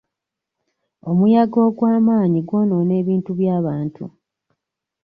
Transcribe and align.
Omuyaga 1.09 1.57
ogw'amaanyi 1.67 2.39
gwonoona 2.47 2.93
ebintu 3.01 3.31
by'abantu. 3.39 4.05